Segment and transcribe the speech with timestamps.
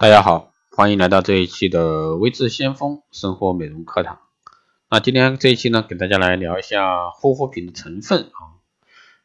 [0.00, 4.18] 大家好，欢迎来到这一期的微智先锋生活美容课堂。
[4.88, 8.56] 那今天这一期呢，给大家来聊一下护肤品的成分啊。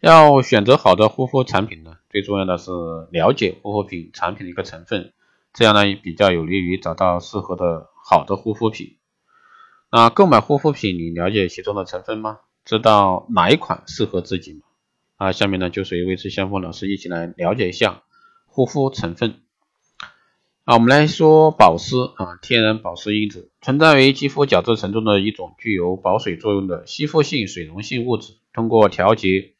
[0.00, 2.72] 要选择好的护肤产品呢，最重要的是
[3.12, 5.12] 了解护肤品产品的一个成分，
[5.52, 8.96] 这样呢也比较有利于找到适合的好的护肤品。
[9.92, 12.40] 那购买护肤品，你了解其中的成分吗？
[12.64, 14.62] 知道哪一款适合自己吗？
[15.18, 18.02] 啊，下面呢就随微智先锋老师一起来了解一下
[18.46, 19.42] 护肤成分。
[20.64, 29.50] 啊，我们来说保湿啊，天然保湿因子存在于肌肤角质层中的一种具有保水作用的吸附性水溶性物质，通过调节、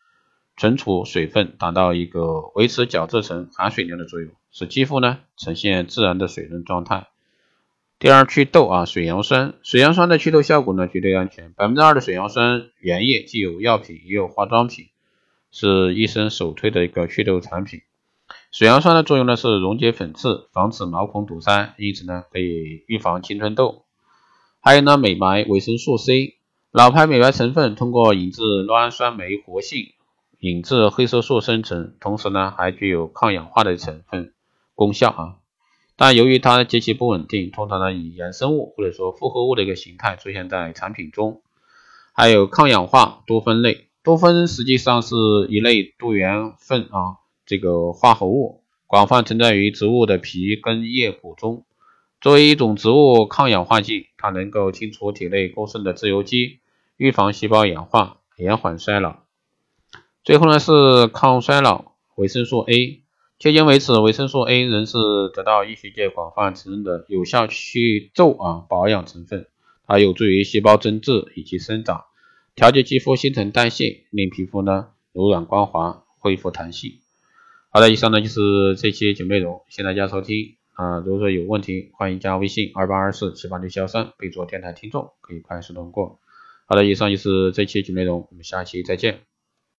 [0.56, 7.09] 存储水分，达到一个维持角质层含水量的作用，使肌肤呢呈现自然的水润状态。
[7.98, 14.86] 第二，祛痘啊，水杨酸，水杨酸的祛痘效果呢绝对安全，百分之二的水杨酸原液既有药品也有化妆品，
[15.50, 17.82] 是医生首推的一个祛痘产品。
[18.54, 23.84] 水杨酸的作用呢是溶解粉刺，防止毛孔堵塞，因此呢可以预防青春痘。
[24.60, 26.37] 还有呢美白维生素 C，
[26.70, 29.87] 老牌美白成分通过引致酪氨酸酶活性，
[30.38, 34.32] 引致黑色素生成，同时呢还具有抗氧化的成分
[34.76, 35.34] 功效啊。
[35.96, 41.42] 但由于它极其不稳定，通常呢以衍生物或者说复合物的一个形态出现在产品中。
[42.12, 45.16] 还有抗氧化多酚类，多酚实际上是
[45.48, 47.18] 一类多元酚啊。
[47.46, 51.64] 这个化合物广泛存在于植物的皮、根、叶、果中。
[52.20, 56.60] 作为一种植物抗氧化剂，它能够清除体内过剩的自由基，
[56.96, 59.16] 预防细胞氧化，延缓衰老。
[60.23, 63.02] 最后呢是抗衰老维生素 A。
[63.38, 64.97] 迄今为止，维生素 A 仍是
[65.34, 69.48] 得到医学界广泛承认的有效去皱啊保养成分。
[69.86, 72.04] 它有助于细胞增殖以及生长，
[72.54, 77.03] 调节肌肤新陈代谢，令皮肤呢柔软光滑，恢复弹性。
[77.76, 81.00] 好的，以上呢就是这期节目内容，谢谢大家收听啊！
[81.00, 86.20] 如果说有问题，欢迎加微信二八二四七八六七幺三，备注电台听众，可以快速通过。
[86.66, 89.22] 好的，以上就是这期节目内容，我们下期再见。